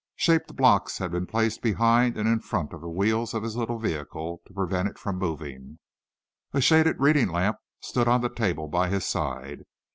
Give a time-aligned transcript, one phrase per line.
[0.15, 3.77] Shaped blocks had been placed behind and in front of the wheels of his little
[3.77, 5.77] vehicle, to prevent it from moving.
[6.53, 9.61] A shaded reading lamp stood on the table by his side.